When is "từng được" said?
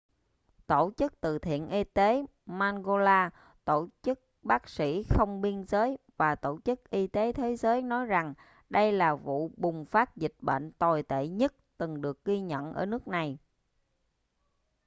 11.77-12.25